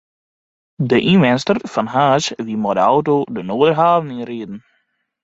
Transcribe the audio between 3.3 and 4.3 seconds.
de Noarderhaven yn